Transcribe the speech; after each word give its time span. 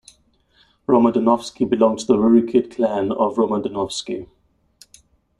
Romodanovsky 0.87 1.69
belonged 1.69 1.99
to 1.99 2.05
the 2.07 2.17
Rurikid 2.17 2.71
clan 2.71 3.11
of 3.11 3.35
Romodanovsky. 3.35 4.27